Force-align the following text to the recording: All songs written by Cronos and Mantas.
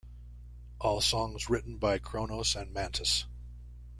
All 0.79 0.99
songs 0.99 1.47
written 1.47 1.77
by 1.77 1.99
Cronos 1.99 2.55
and 2.55 2.73
Mantas. 2.73 3.25